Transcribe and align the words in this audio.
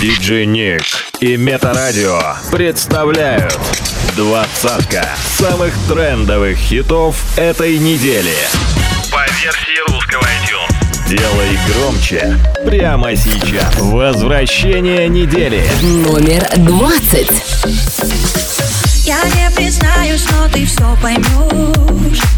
Диджей 0.00 0.44
Ник 0.44 0.82
и 1.20 1.38
Метарадио 1.38 2.20
представляют 2.52 3.58
двадцатка 4.14 5.08
самых 5.38 5.72
трендовых 5.88 6.58
хитов 6.58 7.16
этой 7.38 7.78
недели. 7.78 8.34
По 9.10 9.24
версии 9.42 9.90
русского 9.90 10.22
iTunes. 10.22 11.08
Делай 11.08 11.58
громче 11.68 12.38
прямо 12.66 13.16
сейчас. 13.16 13.74
Возвращение 13.78 15.08
недели. 15.08 15.66
Номер 15.82 16.46
двадцать. 16.56 17.30
Я 19.06 19.22
не 19.22 19.50
признаюсь, 19.56 20.26
но 20.32 20.46
ты 20.48 20.66
все 20.66 20.94
поймешь 21.00 22.35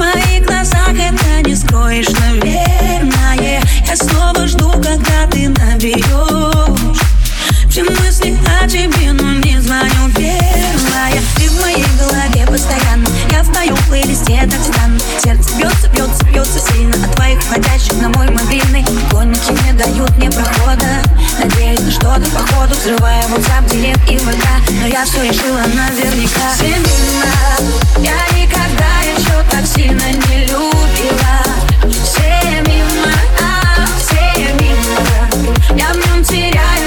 моих 0.00 0.46
глазах 0.46 0.94
это 0.94 1.48
не 1.48 1.54
скроешь, 1.54 2.08
наверное. 2.08 3.60
Я 3.86 3.96
снова 3.96 4.46
жду, 4.46 4.70
когда 4.70 5.26
ты 5.30 5.48
наберешь 5.48 7.00
Все 7.68 7.82
мысли 7.82 8.38
о 8.60 8.68
тебе, 8.68 9.12
но 9.12 9.32
не 9.34 9.60
звоню 9.60 10.08
первая 10.16 11.20
Ты 11.36 11.50
в 11.50 11.60
моей 11.60 11.84
голове 11.98 12.46
постоянно. 12.46 13.08
Я 13.30 13.42
в 13.42 13.52
твоем 13.52 13.76
плейлисте 13.88 14.48
так 14.50 14.60
стану 14.60 14.98
Сердце 15.22 15.56
бьется, 15.56 15.88
бьется, 15.88 16.24
бьется 16.26 16.72
сильно 16.72 16.94
От 17.04 17.14
твоих 17.16 17.40
входящих 17.42 17.94
на 18.00 18.08
мой 18.10 18.30
мобильный. 18.30 18.84
Конники 19.10 19.52
не 19.64 19.72
дают 19.72 20.16
мне 20.16 20.30
прохода. 20.30 21.02
Надеюсь 21.42 21.80
на 21.80 21.90
что-то 21.90 22.30
походу 22.30 22.74
Взрывая 22.74 23.24
WhatsApp, 23.24 23.68
директ 23.70 24.08
и 24.08 24.18
ВК. 24.18 24.46
Но 24.80 24.86
я 24.86 25.04
все 25.04 25.22
решила 25.24 25.58
наверняка. 25.58 26.54
Семена 26.56 27.34
Я 27.98 28.38
никогда 28.38 28.99
еще 29.30 29.44
так 29.50 29.66
сильно 29.66 30.12
не 30.12 30.46
любила. 30.46 31.42
Все 32.02 32.62
мимо, 32.66 33.12
а, 33.40 33.86
все 33.98 34.52
мимо 34.54 35.78
Я 35.78 35.92
в 35.92 35.96
нем 35.96 36.24
теряюсь, 36.24 36.79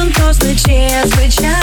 нужен 0.00 0.12
просто 0.14 0.54
чрезвычайно. 0.54 1.58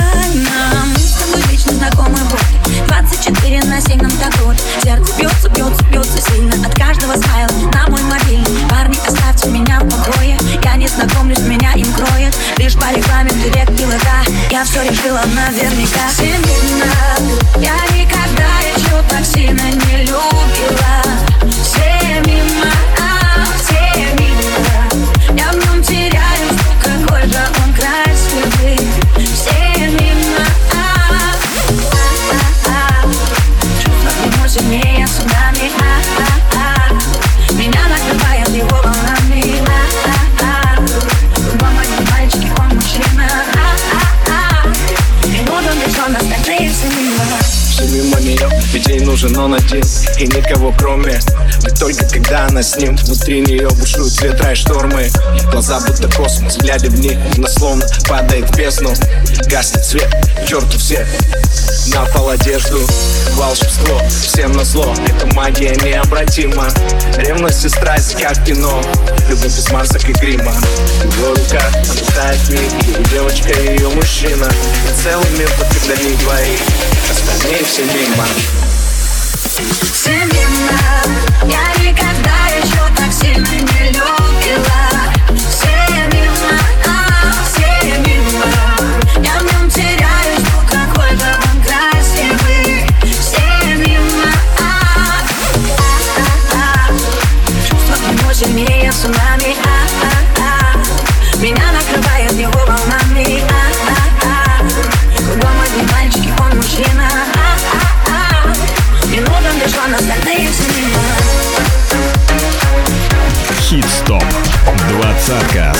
Мы 0.93 0.99
с 0.99 1.13
тобой 1.13 1.41
лично 1.51 1.73
знакомы 1.73 2.17
были 2.65 2.85
24 2.87 3.63
на 3.63 3.81
7 3.81 4.01
нам 4.01 4.11
так 4.11 4.37
вот 4.41 4.55
Сердце 4.83 5.13
бьется, 5.17 5.49
бьется, 5.49 5.83
бьется 5.85 6.21
сильно 6.21 6.53
От 6.65 6.75
каждого 6.75 7.13
смайла. 7.13 7.49
На 7.73 7.87
мой 7.87 8.01
мобильный. 8.03 8.67
Парни, 8.69 8.97
оставьте 9.07 9.49
меня 9.49 9.79
в 9.79 9.89
покое. 9.89 10.37
Я 10.63 10.75
не 10.75 10.87
знакомлюсь, 10.87 11.39
меня 11.39 11.73
им 11.73 11.91
кроет 11.93 12.35
Лишь 12.57 12.75
по 12.75 12.91
рекламе 12.93 13.31
директ 13.31 13.71
и 13.71 13.85
ВК 13.85 14.07
Я 14.51 14.63
все 14.63 14.83
решила 14.83 15.21
наверняка. 15.33 16.09
Семена 16.15 16.93
Я 17.57 17.75
никогда 17.95 18.59
еще 18.75 19.01
так 19.09 19.25
сильно 19.25 19.63
не 19.63 20.03
любила. 20.03 21.01
Все 21.63 22.21
мимо, 22.25 22.71
нужен 49.21 49.37
он 49.37 49.53
один 49.55 49.83
И 50.19 50.27
никого 50.27 50.73
кроме. 50.77 51.19
Ведь 51.63 51.79
только 51.79 52.05
когда 52.05 52.45
она 52.45 52.61
с 52.61 52.77
ним 52.77 52.95
Внутри 52.97 53.41
нее 53.41 53.67
бушуют 53.69 54.21
ветра 54.21 54.51
и 54.51 54.55
штормы. 54.55 55.09
Глаза 55.51 55.79
будто 55.79 56.07
космос, 56.15 56.57
глядя 56.57 56.89
в 56.89 56.99
них 56.99 57.17
Она 57.35 57.47
словно 57.47 57.85
падает 58.07 58.49
в 58.49 58.55
бездну. 58.55 58.93
Гаснет 59.47 59.85
свет, 59.85 60.09
черту 60.47 60.77
все 60.77 61.07
На 61.93 62.05
пол 62.05 62.29
одежду. 62.29 62.79
Волшебство, 63.33 63.99
всем 64.09 64.51
на 64.51 64.63
зло 64.63 64.93
Эта 65.07 65.25
магия 65.35 65.75
необратима. 65.83 66.67
Ревность 67.17 67.65
и 67.65 67.69
страсть, 67.69 68.21
как 68.21 68.43
кино. 68.45 68.83
Любовь 69.29 69.45
без 69.45 69.71
масок 69.71 70.07
и 70.09 70.13
грима. 70.13 70.53
Его 71.03 71.29
рука, 71.29 71.65
она 71.73 72.11
тает 72.15 72.39
в 72.39 72.49
миг 72.51 72.87
Его 72.87 73.03
девочка 73.11 73.49
и 73.49 73.77
ее 73.77 73.89
мужчина. 73.89 74.47
И 74.47 75.03
целый 75.03 75.29
мир 75.39 75.49
только 75.57 75.85
для 75.85 75.95
них 76.03 76.19
двоих 76.19 76.59
Остальные 77.09 77.63
все 77.63 77.83
мимо 77.83 78.25
Семена 79.57 81.03
Я 81.45 81.83
никогда 81.83 82.06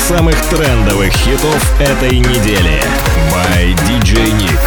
самых 0.07 0.39
трендовых 0.43 1.11
хитов 1.11 1.81
этой 1.81 2.17
недели. 2.19 2.81
By 3.33 3.75
DJ 3.85 4.31
Ник. 4.31 4.59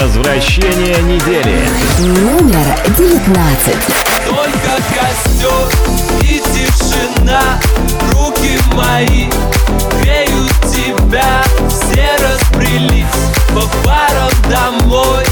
Возвращение 0.00 1.02
недели. 1.02 1.58
Номер 1.98 2.64
девятнадцать. 2.96 3.82
Только 4.24 4.76
костер 4.94 5.68
и 6.22 6.38
тишина 6.38 7.60
Руки 8.12 8.56
мои 8.74 9.26
греют 10.00 10.52
тебя 10.72 11.42
Все 11.68 12.08
разбрелись 12.22 13.41
по 13.54 13.60
парам 13.84 14.30
домой 14.48 15.24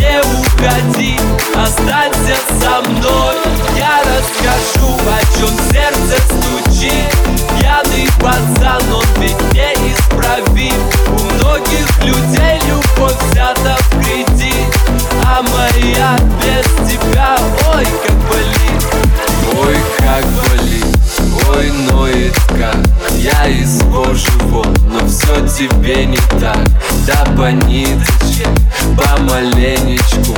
Не 0.00 0.20
уходи, 0.20 1.18
останься 1.54 2.36
со 2.60 2.80
мной. 2.88 3.36
Я 3.76 4.00
расскажу, 4.00 4.96
о 5.06 5.20
чем 5.38 5.50
сердце 5.70 6.16
стучит. 6.24 7.14
Пьяный 7.58 8.08
пацан, 8.20 8.82
он 8.92 9.04
ведь 9.18 9.40
неисправим. 9.52 10.74
У 11.08 11.34
многих 11.34 12.04
людей 12.04 12.60
любовь 12.66 13.16
взята 13.30 13.76
в 13.78 14.00
кредит. 14.00 14.68
А 15.24 15.42
моя 15.42 16.16
без 16.42 16.90
тебя, 16.90 17.36
ой, 17.74 17.86
как 18.06 18.16
болит. 18.28 18.84
Ой, 19.58 19.76
как 19.98 20.24
болит, 20.24 20.98
ой, 21.50 21.70
ноет 21.90 22.34
как 22.48 22.76
Я 23.16 23.46
из 23.46 23.80
кожи 23.92 24.28
вон, 24.44 24.74
но 24.90 25.06
все 25.06 25.46
тебе 25.46 26.06
не 26.06 26.18
так. 26.40 26.58
Да 27.06 27.24
по 27.36 27.50
ниточке, 27.50 28.46
помаленечку 28.96 30.34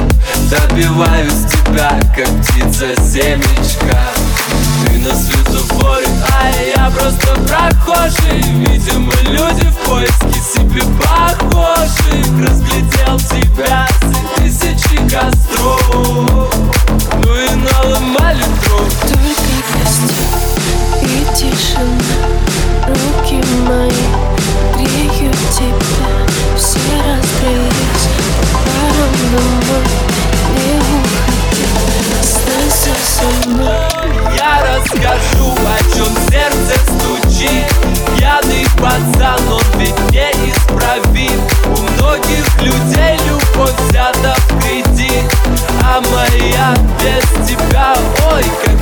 Добиваюсь 0.51 1.47
тебя, 1.51 2.01
как 2.15 2.29
птица 2.41 2.95
семечка 3.03 3.97
ты 4.81 4.99
на 4.99 5.15
светофоре, 5.15 6.07
а 6.31 6.51
я 6.77 6.91
просто 6.91 7.35
прохожий. 7.47 8.41
Видимо, 8.41 9.13
люди 9.25 9.67
в 9.67 9.89
поиске 9.89 10.41
себе 10.41 10.83
похожих 11.03 12.29
Разглядел 12.41 13.19
тебя 13.19 13.89
среди 14.01 14.51
тысячи 14.51 14.97
костров. 15.09 16.55
Ну 17.25 17.35
и 17.35 17.51
наломали 17.57 18.45
дров. 18.65 18.89
Только 19.03 19.53
костер 19.73 20.29
и 21.03 21.27
тишина. 21.35 22.19
Руки 22.87 23.43
мои 23.67 24.07
греют 24.77 25.37
тебя. 25.53 26.09
Все 26.57 26.79
раскрылись 26.79 28.09
по 28.37 28.59
парам 28.59 29.15
домой 29.33 29.85
Не 30.55 30.79
уходи, 30.79 31.65
останься 32.21 32.93
со 33.05 33.49
мной 33.49 33.88
расскажу, 34.79 35.53
о 35.53 35.79
чем 35.95 36.13
сердце 36.31 36.79
стучит. 36.87 37.67
Пьяный 38.17 38.67
пацан, 38.77 39.53
он 39.53 39.63
ведь 39.79 39.99
неисправим. 40.11 41.41
У 41.67 41.81
многих 41.93 42.63
людей 42.63 43.19
любовь 43.27 43.75
взята 43.89 44.35
в 44.37 44.59
кредит. 44.61 45.25
А 45.83 46.01
моя 46.01 46.75
без 47.01 47.47
тебя, 47.49 47.95
ой, 48.33 48.45
как 48.65 48.78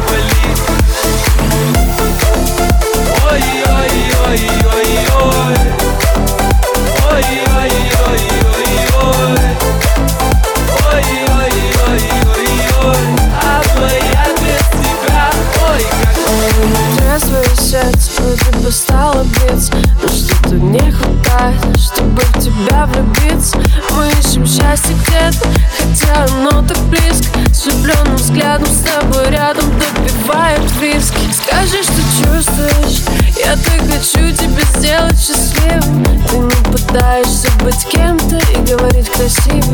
receive 39.26 39.65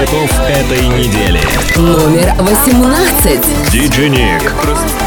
хитов 0.00 0.30
этой 0.48 0.86
недели. 0.86 1.40
Номер 1.76 2.34
18. 2.38 3.70
Диджей 3.70 4.08
Ник. 4.08 4.52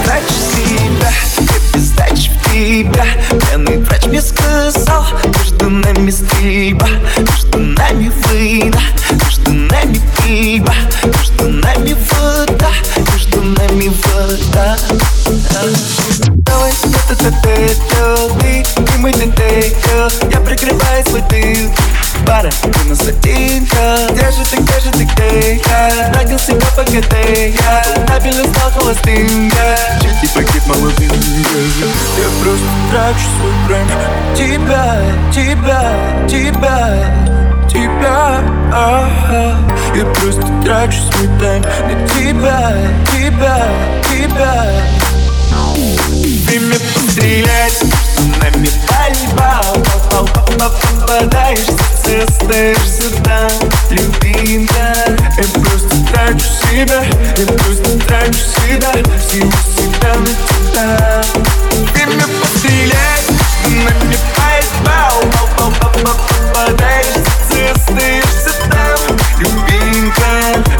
Трачу 0.03 0.33
себя, 0.33 1.11
я 1.39 1.73
без 1.73 1.91
дачи 1.91 2.29
в 2.29 2.51
тебя 2.51 3.05
Пьяный 3.39 3.77
врач 3.77 4.05
мне 4.07 4.21
сказал, 4.21 5.05
между 5.37 5.69
нами 5.69 6.11
стрельба 6.11 6.89
Между 7.17 7.59
нами 7.59 8.11
война, 8.25 8.81
между 9.23 9.51
нами 9.51 10.01
пиво 10.17 10.73
Между 11.03 11.47
нами 11.47 11.95
вода, 12.11 12.71
между 13.13 13.41
нами 13.41 13.91
вода 14.03 14.77
Давай, 16.45 16.71
это 17.09 17.31
ты, 17.43 17.75
ты, 18.41 18.63
ты 18.83 18.97
мой 18.97 19.13
детектор 19.13 20.11
Я 20.31 20.39
прикрываю 20.39 21.05
свой 21.05 21.21
тыл 21.29 21.71
Пара, 22.25 22.49
ты 22.49 22.89
нас 22.89 23.01
один-ка 23.01 23.97
Где 24.11 24.31
же 24.31 24.45
ты, 24.49 24.57
где 24.57 24.79
же 24.79 24.91
ты, 24.91 25.03
где 25.03 25.55
я? 25.55 26.13
Родил 26.13 26.39
себя 26.39 26.65
по 26.75 26.83
ГТ, 26.83 27.13
я 27.13 27.83
Стабильно 28.05 28.43
стал 28.47 28.71
холостым, 28.71 29.49
я 29.49 29.77
Чуть 30.01 30.21
не 30.21 30.27
погиб 30.29 30.65
молодым, 30.67 31.11
я 31.11 31.83
Я 32.17 32.29
просто 32.41 32.65
трачу 32.91 33.27
свой 33.37 33.53
прайм 33.67 33.87
Тебя, 34.35 35.01
тебя, 35.31 36.27
тебя 36.27 37.31
Тебя, 37.69 38.41
ага 38.73 39.57
Я 39.95 40.05
просто 40.05 40.41
трачу 40.63 40.97
свой 41.11 41.29
тайм 41.39 41.63
На 41.63 42.07
тебя, 42.09 42.73
тебя, 43.13 43.67
тебя 44.09 45.00
Время 46.51 46.75
пострелять, 46.79 47.81
нами 48.41 48.69
пальба 48.85 49.61
Попадаешься, 50.59 51.77
ты 52.03 52.17
остаешься 52.23 53.09
там 53.23 53.49
Любимка, 53.89 54.93
я 55.07 55.61
просто 55.61 55.95
трачу 56.11 56.45
себя 56.69 57.05
Я 57.37 57.45
просто 57.45 57.99
трачу 58.05 58.33
себя, 58.33 58.91
всего 59.17 59.49
себя 59.77 60.13
на 60.17 60.27
тебя. 60.27 61.23
Время 61.93 62.27
пострелять, 62.41 63.29
нами 63.67 64.17
пальба 64.35 64.99
Попадаешься, 66.53 67.23
ты 67.49 67.59
остаешься 67.69 68.51
там 68.69 69.17
Любимка, 69.39 70.29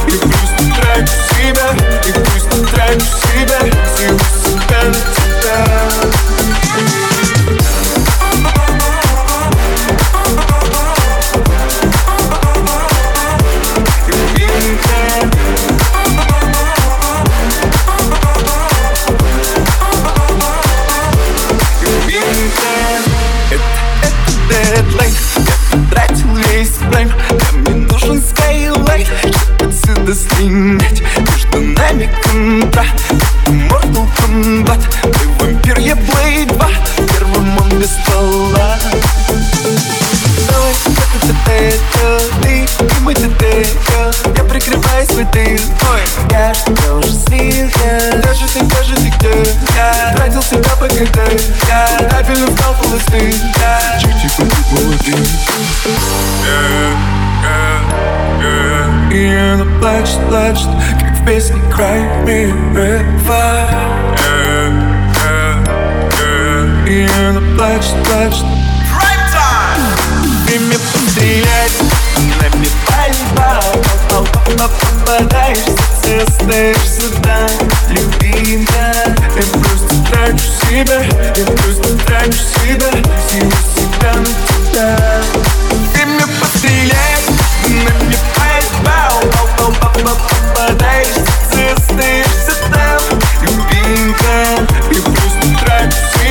я 0.06 0.18
просто 0.20 0.64
трачу 0.76 1.16
себя 1.34 1.68
Я 2.06 2.14
просто 2.14 2.56
трачу 2.76 3.06
себя 3.32 3.81
слинять 30.42 31.02
Между 31.02 31.62
нами 31.62 32.10
контракт 32.24 33.02
Это 33.10 33.52
Mortal 33.52 34.08
Kombat 34.18 34.82
Ты 35.02 35.28
вампир, 35.40 35.80
я 35.80 35.94
Blade 35.94 36.54
2 36.54 36.70
Первым 37.08 37.58
он 37.58 37.70
без 37.80 37.92
ствола 37.92 38.78
Давай, 40.48 40.74
это 41.24 41.34
ты, 41.46 41.74
ты, 42.42 42.68
ты 42.86 43.00
мой 43.02 43.14
детектор 43.14 44.14
Я 44.36 44.44
прикрываю 44.44 45.06
свой 45.08 45.26
тыл 45.26 45.60
Ой, 45.92 46.02
я 46.32 46.54
тебя 46.54 46.94
уже 46.96 47.12
слил, 47.12 47.70
я? 47.84 48.00
Где 48.18 48.34
же 48.34 48.46
ты, 48.54 48.60
где 48.66 48.84
же 48.84 48.96
ты, 48.96 49.10
где 49.10 49.54
я? 49.76 50.14
Тратил 50.16 50.42
себя 50.42 50.72
по 50.80 50.88
КТ, 50.88 51.18
я 51.68 51.88
Стабильно 52.10 52.48
стал 52.52 52.74
холостым, 52.76 53.34
я 53.60 54.00
Чуть-чуть 54.00 54.40
молодым 54.72 55.26
И 59.12 59.26
она 59.28 59.66
плачет, 59.80 60.20
плачет 60.30 60.70
Как 61.00 61.18
в 61.18 61.26
песне 61.26 61.60
a 61.78 62.26
River 62.26 63.02
И 66.88 67.08
она 67.28 67.42
плачет, 67.58 67.96
плачет 68.06 68.46
Время 70.46 70.78
пострелять 70.94 71.78
Нами 72.40 72.70
пальба 72.88 73.62
Попадаешься, 74.58 75.76
ты 76.04 76.18
остаешься 76.18 77.10
там 77.22 77.50
Любимка 77.90 78.94
Я 79.36 79.44
просто 79.60 79.96
трачу 80.10 80.50
себя 80.70 81.02
Я 81.36 81.46
просто 81.46 81.98
трачу 82.06 82.44
себя 82.64 82.92
Всего 83.28 83.52
себя 83.76 84.14
на 84.16 84.26
тебя 84.26 84.90
Время 85.94 86.28
пострелять 86.40 87.21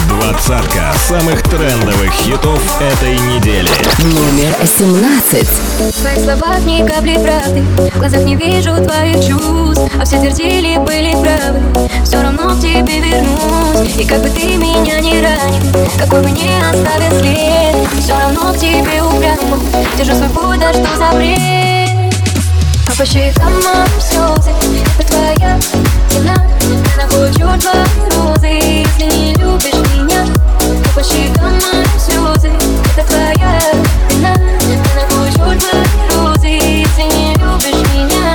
Двадцатка 0.09 0.93
самых 1.09 1.43
трендовых 1.43 2.13
хитов 2.13 2.61
этой 2.81 3.19
недели. 3.19 3.69
Номер 3.99 4.55
17. 4.65 5.49
В 5.49 6.01
твоих 6.01 6.19
словах 6.19 6.61
ни 6.65 6.87
капли 6.87 7.15
правды. 7.15 7.63
В 7.95 7.99
глазах 7.99 8.25
не 8.25 8.37
вижу 8.37 8.77
твоих 8.83 9.27
чувств. 9.27 9.91
А 10.01 10.05
все 10.05 10.21
твердили, 10.21 10.79
были 10.79 11.13
правы. 11.13 11.63
Все 12.05 12.23
равно 12.23 12.55
к 12.55 12.61
тебе 12.61 13.01
вернусь. 13.01 13.97
И 13.97 14.05
как 14.05 14.23
бы 14.23 14.29
ты 14.29 14.57
меня 14.57 15.01
не 15.01 15.21
ранил 15.21 15.89
Какой 15.99 16.23
бы 16.23 16.31
не 16.31 16.49
оставил 16.59 17.21
след 17.21 18.03
Все 18.03 18.13
равно 18.13 18.53
к 18.53 18.59
тебе 18.59 19.03
упрямо 19.03 19.59
Держу 19.97 20.15
свой 20.15 20.29
путь, 20.31 20.61
да 20.61 20.73
что 20.73 20.97
за 20.97 21.17
бред 21.17 21.74
А 22.87 22.97
по 22.97 23.05
щекам 23.07 23.53
слезы 24.01 24.51
Это 24.99 25.09
твоя 25.09 25.59
вина. 26.11 26.37
Я 26.61 27.03
нахожу 27.03 27.61
твои 27.61 27.85
розы 28.11 28.47
Если 28.47 29.05
не 29.17 29.35
любишь 29.35 29.73
меня. 29.97 30.27
А 30.61 30.95
по 30.95 31.03
щекам 31.03 31.59
слезы 31.99 32.51
Это 32.97 33.07
твоя 33.07 33.59
вина. 34.11 34.35
Я 34.69 34.79
нахожу 34.95 35.59
твои 35.61 36.17
розы 36.17 36.47
Если 36.47 37.03
не 37.03 37.35
любишь 37.35 37.89
меня 37.95 38.35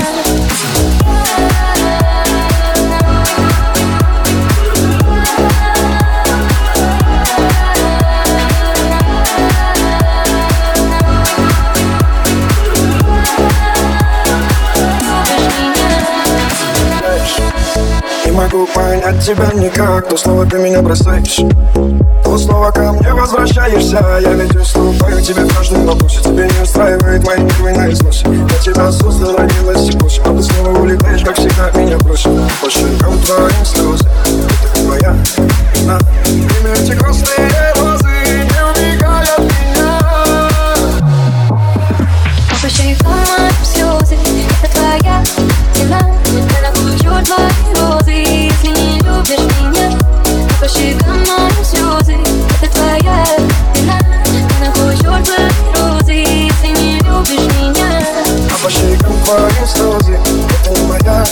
могу 18.51 18.68
понять 18.68 19.24
тебя 19.25 19.50
никак. 19.53 20.08
То 20.08 20.18
снова 20.18 20.46
ты 20.46 20.58
меня 20.58 20.82
бросаешь. 20.82 21.39
То 22.24 22.38
снова 22.38 22.72
ко 22.72 22.91
мне 22.94 23.13
возвращаешься. 23.13 24.20
Я 24.22 24.34
ведь 24.34 24.56
уступаю 24.56 25.22
тебе 25.22 25.44
в 25.44 25.56
каждом 25.56 25.86
вопросе 25.86 26.22
Тебе 26.22 26.48
не 26.48 26.63
устраивает 26.63 27.25
мои 27.25 27.39
нервы 27.39 27.72
наизусть 27.74 28.24
Я 28.24 28.60
тебя 28.62 28.91
создал, 28.91 29.36
родилась 29.38 29.89
и 29.89 29.98
больше 29.98 30.22
А 30.22 30.36
ты 30.36 30.44
снова 30.44 30.79
улетаешь, 30.79 31.24
как 31.24 31.38
всегда 31.38 31.72
меня 31.72 31.98
бросил 31.98 32.38
По 32.62 32.70
щекам 32.70 33.20
твоим 33.20 33.65
слезы 33.65 34.08
Это 34.27 34.82
твоя 34.82 35.15
вина. 35.75 36.00
Время 36.25 36.75
эти 36.75 36.91
красные 36.98 37.74
розы 37.75 38.10
Не 38.44 38.91
убегай 38.94 39.27
меня. 39.39 40.00
А 42.51 42.62
по 42.62 42.70
щекам 42.70 43.12
моим 43.12 43.65
слезы 43.65 44.18
Это 44.63 44.74
твоя 44.74 45.24
нахожу 46.62 46.79
щекам 50.70 51.18
моим 51.18 51.66
слезы. 51.66 52.16
Это 52.62 52.72
твоя 52.72 53.26
вина 53.76 54.00
нахожу 54.60 55.24
твои 55.26 55.50
розы 55.76 56.14
Если 56.14 56.68
не 56.68 57.00
любишь 57.00 57.48
меня. 57.60 58.04
А 58.52 58.64
по 58.64 58.70
щекам 58.70 59.14
твоим 59.26 59.68
слезы 59.68 60.20
Это 60.64 60.80
не 60.80 60.88
моя 60.88 61.24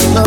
вина 0.00 0.24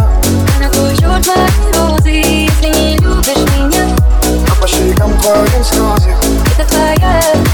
твои 1.22 1.48
розы 1.74 2.10
Если 2.10 2.68
не 2.68 2.98
любишь 2.98 3.46
меня. 3.58 3.96
А 4.24 4.62
по 4.62 4.68
щекам 4.68 5.18
твоим 5.20 5.64
слезы 5.64 6.16
Это 6.58 6.70
твоя 6.70 7.22
вина 7.34 7.47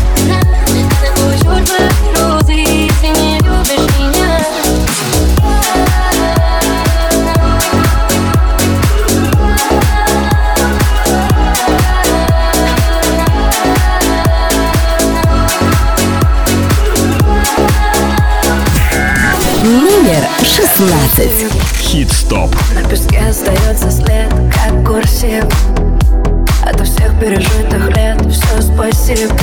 16. 20.84 21.30
Хит-стоп. 21.80 22.54
На 22.76 22.84
песке 22.90 23.20
остается 23.30 23.90
след, 23.90 24.30
как 24.54 24.86
курсив 24.86 25.46
От 26.62 26.86
всех 26.86 27.18
пережитых 27.22 27.88
лет 27.96 28.20
все 28.30 28.62
спасибо. 28.62 29.34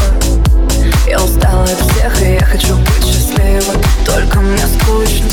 Я 1.08 1.18
устала 1.22 1.62
от 1.62 1.70
всех, 1.70 2.22
и 2.22 2.34
я 2.34 2.44
хочу 2.44 2.76
быть 2.76 3.06
счастливой 3.06 3.82
Только 4.04 4.38
мне 4.40 4.58
скучно. 4.58 5.30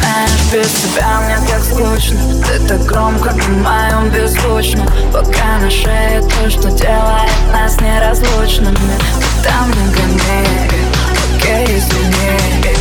Знаешь, 0.00 0.52
без 0.52 0.70
тебя 0.82 1.20
мне 1.22 1.38
так 1.48 1.62
скучно. 1.64 2.18
Ты 2.46 2.68
так 2.68 2.84
громко 2.84 3.32
моем 3.32 4.10
беззвучно. 4.10 4.86
Пока 5.14 5.58
на 5.62 5.70
шее 5.70 6.20
то, 6.20 6.50
что 6.50 6.70
делает 6.70 7.30
нас 7.54 7.80
неразлучными. 7.80 8.76
Ты 9.18 9.48
там 9.48 9.70
не 9.70 9.94
гони, 9.94 10.46
окей, 11.38 11.78
извини 11.78 12.75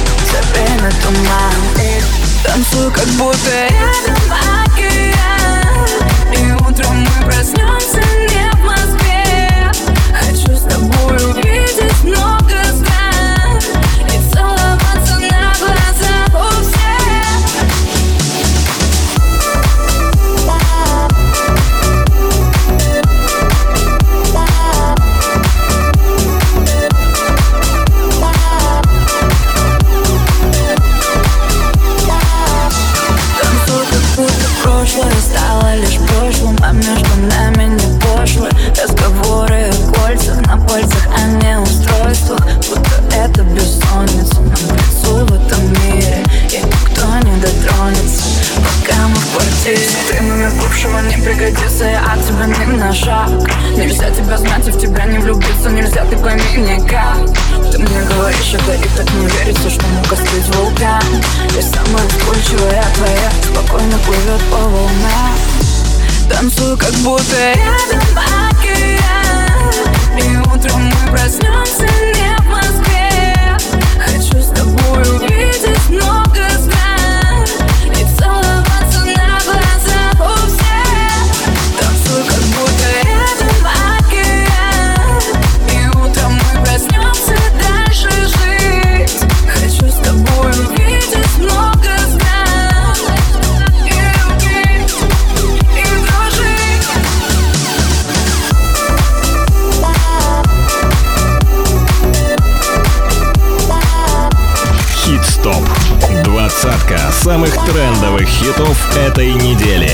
хитов 108.65 108.97
этой 108.97 109.33
недели. 109.33 109.91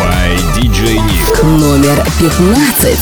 By 0.00 0.36
DJ 0.56 0.96
Nick. 0.96 1.44
Номер 1.44 2.04
15. 2.18 2.98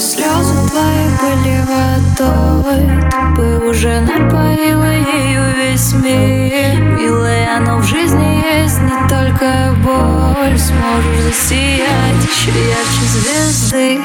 Слезы 0.00 0.54
твои 0.68 1.08
были 1.20 1.60
водой 1.68 2.86
Ты 3.10 3.40
бы 3.40 3.70
уже 3.70 4.00
напоила 4.00 4.92
ею 4.92 5.42
весь 5.56 5.92
мир 5.92 6.80
Милая, 6.98 7.60
но 7.60 7.78
в 7.78 7.84
жизни 7.84 8.42
есть 8.62 8.80
не 8.80 9.08
только 9.08 9.74
боль 9.84 10.58
Сможешь 10.58 11.22
засиять 11.24 12.24
еще 12.24 12.50
ярче 12.50 13.04
звезды 13.06 14.00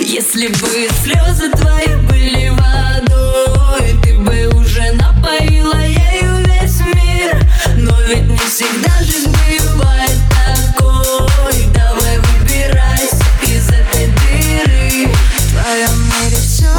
Если 0.00 0.48
бы 0.48 0.88
слезы 1.02 1.50
твои 1.50 1.94
были 2.08 2.48
водой 2.48 4.00
Ты 4.02 4.14
бы 4.18 4.48
уже 4.58 4.92
напоила 4.92 5.80
ею 5.80 6.44
весь 6.46 6.80
мир 6.80 7.36
Но 7.76 7.94
ведь 8.08 8.28
не 8.28 8.38
всегда 8.38 8.90
жизнь 9.00 9.30
бывает 9.30 9.91
все 16.62 16.70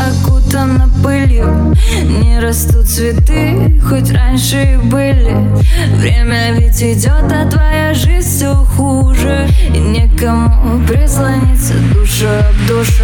окутано 0.00 0.88
пылью. 1.02 1.74
Не 2.04 2.38
растут 2.40 2.86
цветы, 2.88 3.80
хоть 3.88 4.10
раньше 4.12 4.74
и 4.74 4.76
были. 4.76 5.36
Время 5.96 6.52
ведь 6.52 6.82
идет, 6.82 7.30
а 7.32 7.48
твоя 7.50 7.94
жизнь 7.94 8.28
все 8.28 8.54
хуже. 8.54 9.48
И 9.74 9.78
некому 9.78 10.84
прислониться 10.86 11.74
душа 11.92 12.48
об 12.48 12.66
душу. 12.68 13.02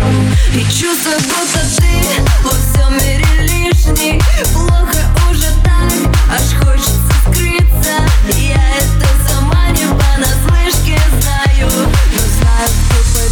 И 0.54 0.62
чувство, 0.64 1.12
будто 1.18 1.60
ты 1.76 2.22
во 2.44 2.50
всем 2.50 2.92
мире 2.94 3.26
лишний. 3.40 4.20
Плохо 4.52 4.98
уже 5.30 5.48
так, 5.64 5.92
аж 6.30 6.64
хочется 6.64 7.12
скрыться. 7.22 7.94
Я 8.36 8.62
это 8.78 9.06
сама 9.28 9.68
не 9.70 9.86
понаслышке 9.86 10.98
знаю, 11.20 11.70
но 11.70 12.22
знаю 12.38 12.89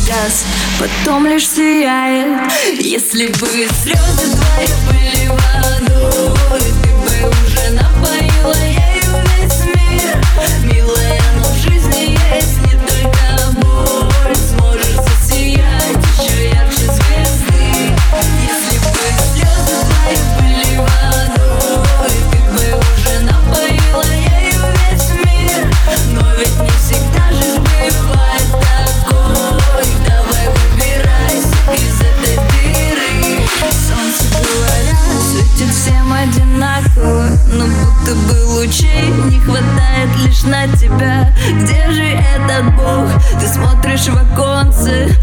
сейчас 0.08 0.44
Потом 0.78 1.26
лишь 1.26 1.46
сияет. 1.48 2.50
Если 2.80 3.26
бы 3.26 3.46
слезы 3.82 4.36
твои 4.36 4.68
были 4.86 5.28
водой 5.28 6.60
Ты 6.82 6.88
бы 6.88 7.30
уже 7.30 7.70
напоила 7.72 8.54
ею 8.64 9.22
весь 9.38 9.64
мир. 9.66 10.77
вещей 38.78 39.08
не 39.30 39.40
хватает 39.40 40.08
лишь 40.24 40.42
на 40.42 40.66
тебя 40.76 41.32
Где 41.60 41.90
же 41.90 42.02
этот 42.02 42.74
бог? 42.76 43.10
Ты 43.40 43.46
смотришь 43.46 44.08
в 44.08 44.16
оконце 44.16 45.16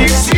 you 0.00 0.08
see 0.08 0.37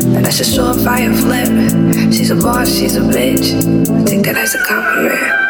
That's 0.31 0.57
a 0.57 0.61
surefire 0.61 1.13
I. 1.13 2.09
She's 2.13 2.29
a 2.29 2.35
boss, 2.37 2.73
she's 2.73 2.95
a 2.95 3.01
bitch. 3.01 3.53
I 3.53 4.05
that 4.23 4.37
as 4.37 4.55
a 4.55 4.63
compliment. 4.63 5.40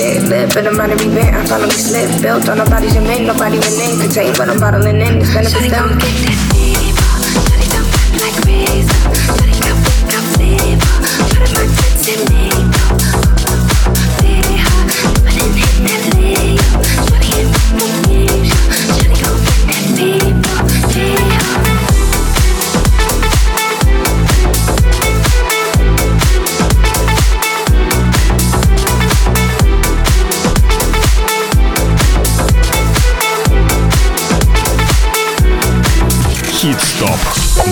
shit. 0.00 0.30
Bet, 0.30 0.54
but 0.54 0.66
I'm 0.66 0.80
out 0.80 0.90
of 0.90 1.00
event, 1.00 1.34
I 1.34 1.46
finally 1.46 1.70
slipped. 1.70 2.22
Built 2.22 2.48
on 2.48 2.58
nobody's 2.58 2.96
event, 2.96 3.26
nobody 3.26 3.58
went 3.58 3.80
in. 3.84 4.00
Contain 4.00 4.32
what 4.38 4.48
I'm 4.48 4.58
bottling 4.58 5.00
in, 5.00 5.20
it's 5.20 5.32
benefits 5.32 5.70
them. 5.70 6.69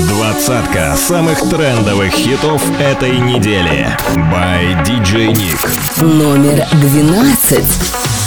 Двадцатка 0.07 0.95
самых 0.97 1.41
трендовых 1.51 2.13
хитов 2.13 2.63
этой 2.79 3.19
недели. 3.19 3.97
By 4.15 4.85
DJ 4.85 5.33
Nick. 5.33 6.05
Номер 6.05 6.65
двенадцать. 6.75 8.18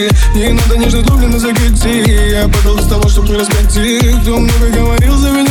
пути 0.00 0.14
Не 0.34 0.52
надо 0.52 0.76
нежно 0.76 1.02
на 1.28 1.38
закати 1.38 2.04
Я 2.30 2.48
падал 2.48 2.78
из 2.78 2.86
того, 2.86 3.08
чтобы 3.08 3.28
не 3.28 3.36
раскатить. 3.36 4.20
Кто 4.22 4.38
много 4.38 4.68
говорил 4.68 5.16
за 5.16 5.30
меня 5.30 5.49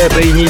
это 0.00 0.20
и 0.20 0.32
не 0.32 0.46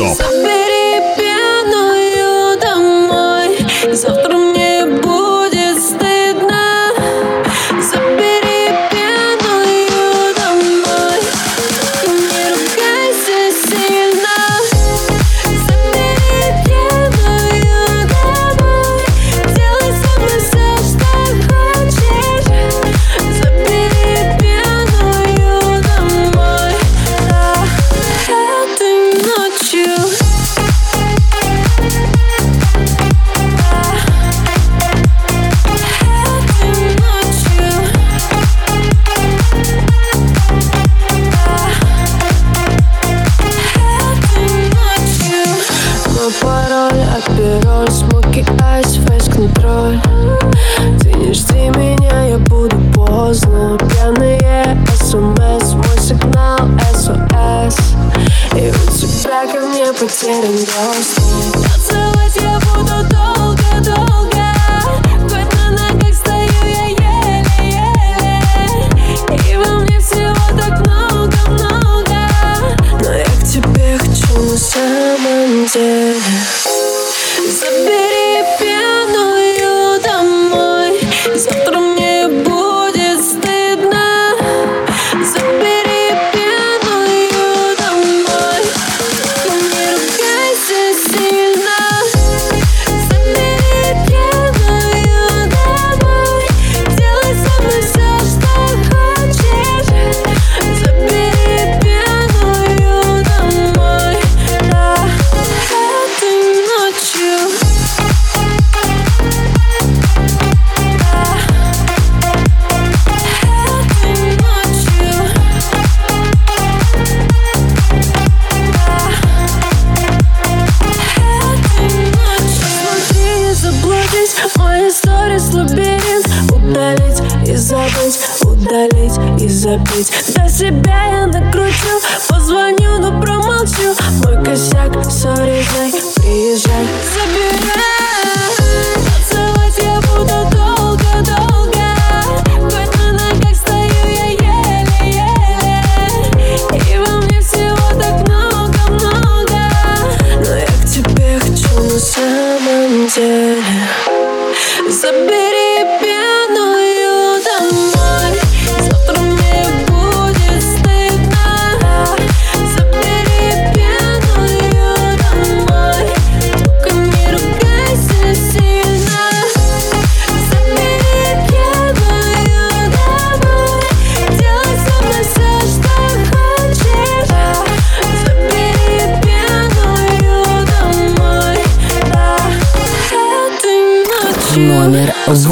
Хит-стоп. 0.00 0.29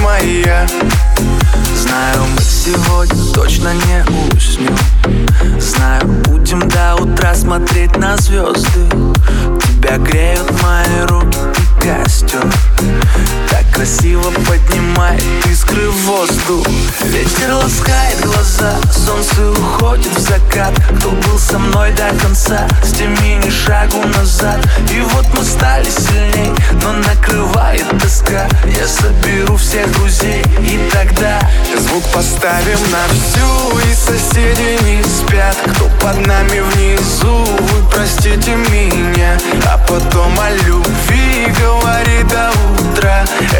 моя. 0.00 0.66
Знаю, 1.74 2.24
мы 2.34 2.40
сегодня 2.42 3.34
точно 3.34 3.74
не 3.74 4.04
уснем. 4.34 4.76
Знаю, 5.60 6.06
будем 6.24 6.68
до 6.68 6.96
утра 6.96 7.34
смотреть 7.34 7.96
на 7.96 8.16
звезды. 8.16 8.88
Тебя 9.62 9.98
греют 9.98 10.50
мои 10.62 11.00
руки 11.06 11.38
и 11.58 11.82
костер 11.82 12.44
красиво 13.74 14.30
поднимает 14.46 15.46
искры 15.46 15.90
в 15.90 16.06
воздух. 16.06 16.66
Ветер 17.04 17.54
ласкает 17.54 18.20
глаза, 18.24 18.76
солнце 18.92 19.50
уходит 19.50 20.16
в 20.16 20.20
закат. 20.20 20.72
Кто 20.98 21.10
был 21.10 21.38
со 21.38 21.58
мной 21.58 21.92
до 21.92 22.08
конца, 22.22 22.66
с 22.82 22.92
теми 22.92 23.44
ни 23.44 23.50
шагу 23.50 24.02
назад. 24.16 24.64
И 24.90 25.00
вот 25.00 25.26
мы 25.36 25.44
стали 25.44 25.88
сильней, 25.90 26.52
но 26.82 26.92
накрывает 26.92 27.86
тоска. 28.00 28.46
Я 28.64 28.86
соберу 28.86 29.56
всех 29.56 29.90
друзей 29.92 30.42
и 30.60 30.90
тогда 30.92 31.40
Звук 31.78 32.04
поставим 32.12 32.78
на 32.90 33.04
всю. 33.08 33.78
И 33.90 33.94
соседи 33.94 34.78
не 34.84 35.02
спят 35.02 35.56
Кто 35.66 35.88
под 36.00 36.26
нами 36.26 36.60
внизу. 36.60 37.44
Вы 37.44 37.90
простите 37.90 38.54
меня 38.56 39.36
А 39.70 39.78
потом 39.78 40.38
о 40.38 40.50
любви 40.50 41.52
Говори 41.60 42.22
до 42.24 42.50
утра 42.78 43.24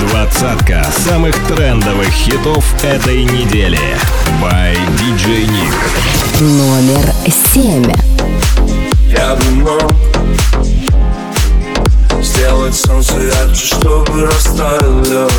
Двадцатка 0.00 0.84
самых 1.04 1.34
трендовых 1.46 2.08
хитов 2.08 2.64
этой 2.84 3.24
недели. 3.24 3.78
By 4.42 4.76
DJ 4.98 5.46
Nick. 5.46 6.40
Номер 6.40 7.12
семь. 7.52 7.92
Я 9.08 9.34
бы 9.36 9.50
мог 9.50 9.92
Сделать 12.22 12.74
солнце 12.74 13.14
ярче, 13.20 13.66
чтобы 13.66 14.26
растаял 14.26 15.02
лед 15.02 15.32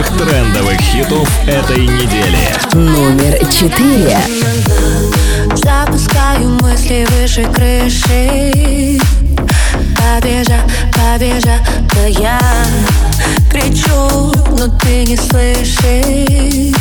самых 0.00 0.28
трендовых 0.28 0.80
хитов 0.80 1.28
этой 1.46 1.86
недели. 1.86 2.48
Номер 2.74 3.38
четыре. 3.48 4.18
Запускаю 5.54 6.48
мысли 6.62 7.06
выше 7.10 7.44
крыши. 7.52 8.98
Побежа, 9.96 10.60
побежа, 10.92 11.58
но 11.94 12.06
я 12.06 12.40
Кричу, 13.50 14.32
но 14.56 14.68
ты 14.78 15.04
не 15.04 15.16
слышишь. 15.16 16.72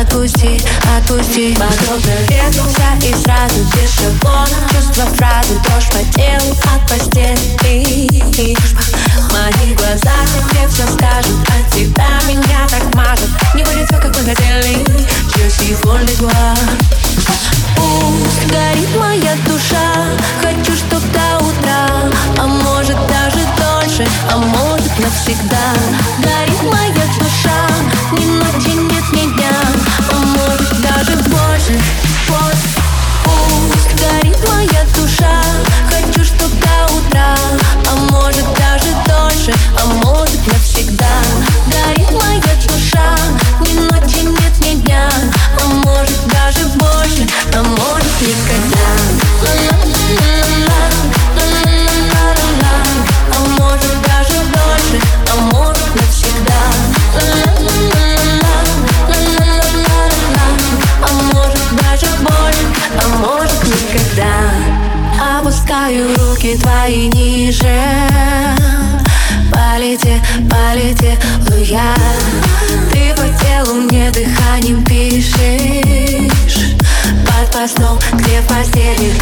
Отпусти, 0.00 0.60
отпусти. 0.96 1.54
Подобно 1.54 2.12
ветрумся 2.28 2.82
и 3.02 3.14
сразу 3.22 3.64
без 3.74 3.90
шаблона. 3.94 4.48
Чувства 4.70 5.04
фразы, 5.16 5.54
дождь 5.64 5.90
по 5.90 5.98
телу 6.14 6.56
от 6.74 6.88
постели. 6.88 7.34
Мои 9.34 9.74
глаза. 9.74 10.14
Мне 10.52 10.68
все 10.68 10.86
скажут, 10.86 11.36
а 11.48 11.74
тебя 11.74 12.08
меня 12.28 12.66
так 12.70 12.94
мажут, 12.94 13.30
Не 13.54 13.64
будет 13.64 13.88
все, 13.88 13.98
как 13.98 14.14
мы 14.16 14.22
хотели. 14.22 14.84
Just 15.34 15.58
before 15.60 15.98
this 16.06 16.20
one 16.20 17.04
Пусть 17.76 18.46
горит 18.48 18.88
моя 18.96 19.34
душа. 19.46 20.06
Хочу, 20.40 20.76
чтоб 20.76 21.02
до 21.12 21.44
утра. 21.44 21.88
А 22.38 22.46
может 22.46 22.96
даже 23.08 23.40
дольше, 23.58 24.06
а 24.30 24.36
может 24.36 24.98
навсегда. 25.00 25.66
Горит 26.22 26.62
моя 26.62 27.04
душа. 27.18 27.66
Ни 28.12 28.26
ночи 28.26 28.76
нет 28.76 29.04
ни 29.12 29.34
дня, 29.34 29.50
А 30.12 30.14
может 30.14 30.80
даже 30.80 31.16
больше. 31.16 31.80
Пусть 33.24 34.00
горит 34.00 34.38
моя 34.48 34.84
душа. 34.94 35.42
Хочу, 35.90 36.24
чтоб 36.24 36.50
до 36.60 36.94
утра. 36.94 37.43
горит 41.66 42.10
моя 42.12 42.40
душа. 42.66 43.16
Ни 43.60 43.78
ночи 43.78 44.24
нет, 44.24 44.60
ни 44.60 44.80
дня, 44.82 45.08
а 45.60 45.66
может 45.66 46.26
даже 46.28 46.66
больше, 46.76 47.26
а 47.54 47.62
может 47.62 48.22
и 48.22 48.93
give 78.84 79.00
you 79.02 79.13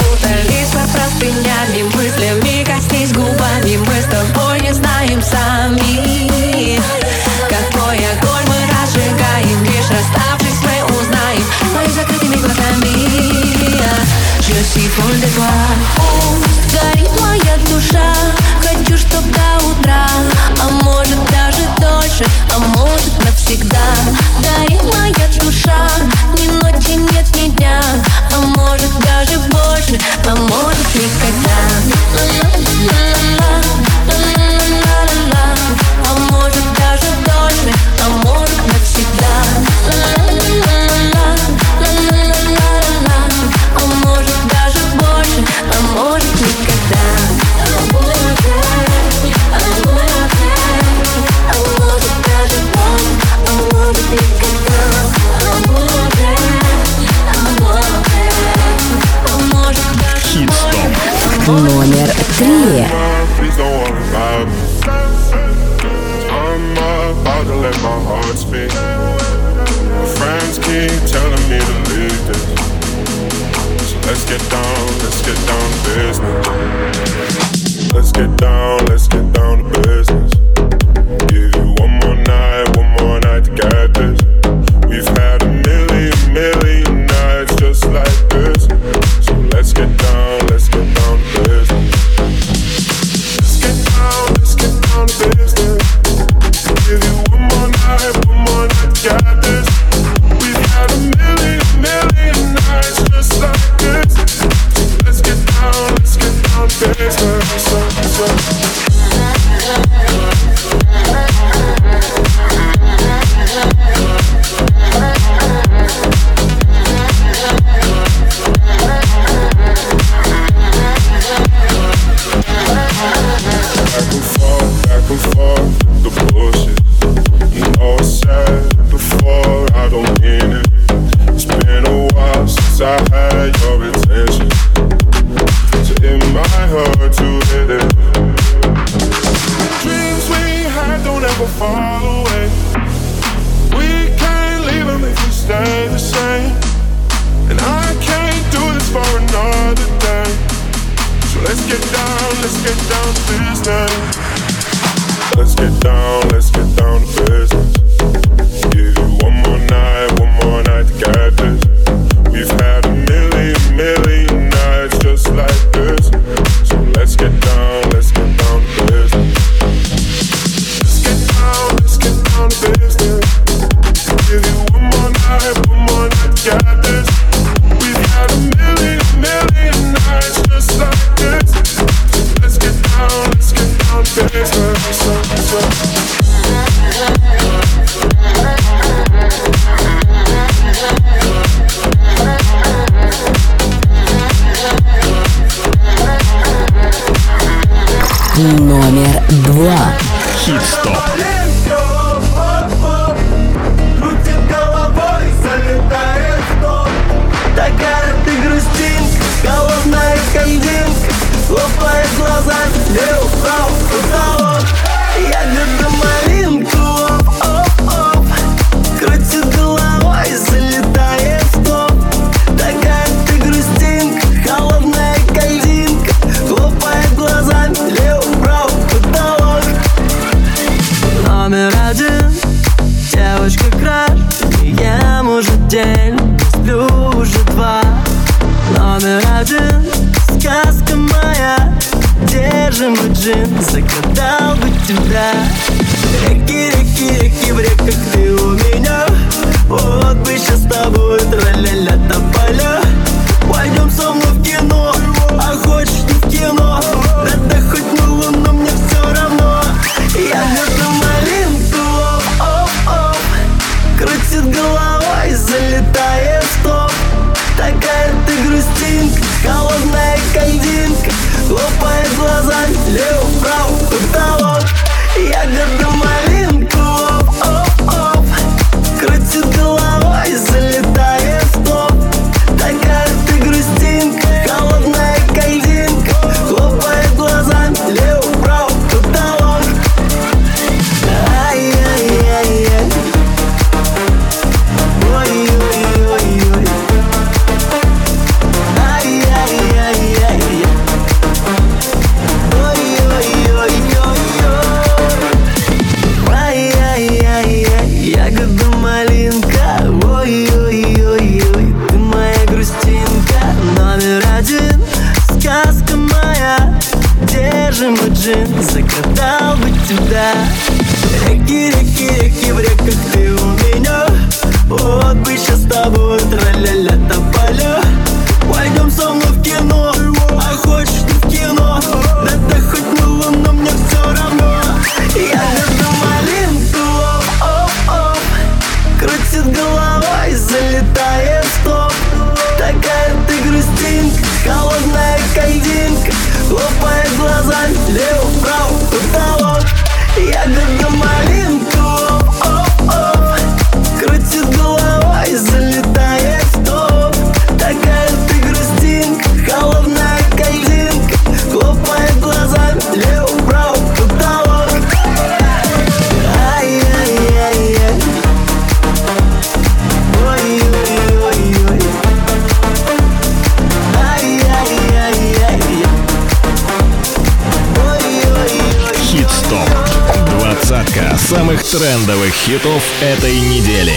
хитов 382.52 382.82
этой 383.00 383.40
недели. 383.40 383.94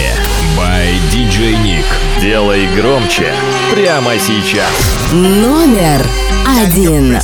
By 0.56 0.98
DJ 1.12 1.62
Nick. 1.62 1.84
Делай 2.22 2.66
громче. 2.74 3.34
Прямо 3.70 4.18
сейчас. 4.18 4.70
Номер 5.12 6.02
один. 6.46 7.18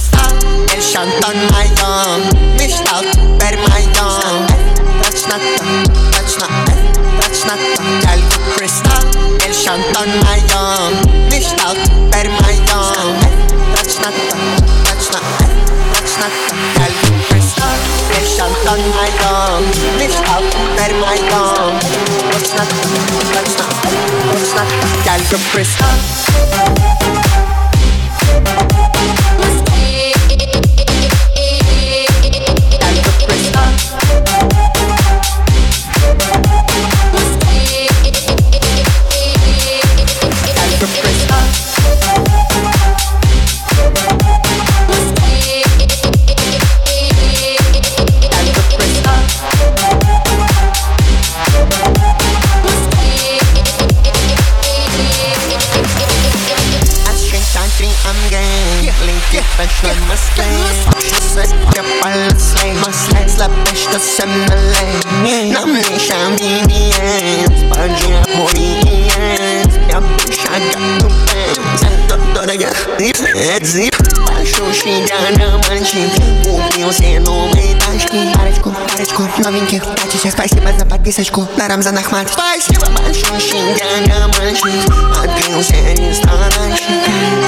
Шантон. 0.78 1.32
on 18.72 18.80
my 18.96 19.10
tongue. 19.20 19.66
Lift 19.98 20.16
up, 20.30 20.42
let 20.78 20.92
my 20.98 21.18
tongue. 21.28 21.74
What's 22.32 22.54
not? 22.56 22.68
What's 23.12 23.32
not? 23.34 23.76
What's 24.32 24.54
not? 24.54 24.68
Gal, 25.04 25.20
you're 25.30 25.40
pressed. 25.52 26.81
some 64.12 64.61
новеньких 79.42 79.82
пачечек 79.84 80.32
Спасибо 80.32 80.72
за 80.78 80.86
подписочку 80.86 81.46
на 81.56 81.68
Рамзан 81.68 81.98
Ахмат 81.98 82.28
Спасибо 82.32 82.86
большое, 82.86 83.40
Шингана 83.40 84.28
мальчик. 84.38 84.92
Открылся 85.22 85.74
ресторанчик 85.96 86.86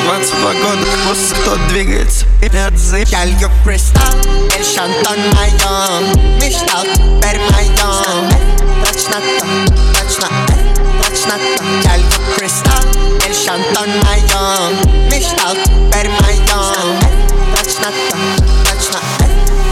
22 0.04 0.52
года, 0.54 0.86
просто 1.06 1.34
кто 1.36 1.56
двигается? 1.68 2.26
Вперед 2.38 2.76
зыб 2.76 3.08
Я 3.08 3.24
лью 3.24 3.48
кристалл, 3.64 4.14
и 4.58 4.62
шантон 4.62 5.18
моем 5.34 6.38
Мечтал, 6.40 6.82
теперь 6.82 7.38
моем 7.38 8.28
Точно 8.84 9.20
то, 9.38 9.46
точно 9.94 10.28
Точно 11.06 11.38
то, 11.56 11.64
я 11.84 11.96
лью 11.96 12.06
кристалл, 12.36 12.84
и 13.28 13.32
шантон 13.32 13.88
моем 14.02 15.10
Мечтал, 15.10 15.54
теперь 15.54 16.10
моем 16.10 16.98
Точно 17.56 17.90
то, 18.10 18.16
точно 18.64 19.00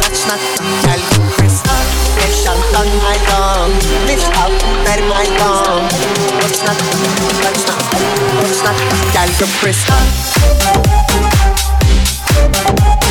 Точно 0.03 0.39
то, 0.57 0.89
я 0.89 0.97
лью 0.97 1.22
reflection 2.23 2.55
on 2.77 2.87
my 3.03 3.17
gum. 3.27 3.71
Lift 4.07 4.31
up, 4.39 4.53
let 4.85 5.01
my 5.09 5.27
gum. 5.39 5.83
What's 6.41 6.63
not, 6.63 6.77
what's 7.43 7.67
not, 7.67 7.83
what's 8.37 8.63
not, 8.63 8.77
gal, 9.13 9.29
you. 12.97 13.02